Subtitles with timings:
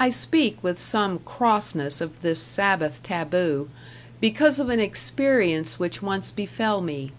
[0.00, 3.68] I speak with some crossness of this Sabbath taboo,
[4.18, 7.10] because of an experience which once befell me.